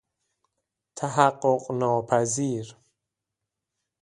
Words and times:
تحقق 0.97 1.63
ناپذیر 1.79 2.67